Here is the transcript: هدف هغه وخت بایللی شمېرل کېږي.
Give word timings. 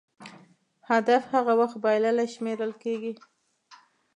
هدف 0.91 1.23
هغه 1.35 1.53
وخت 1.61 1.75
بایللی 1.83 2.27
شمېرل 2.35 2.71
کېږي. 2.83 3.13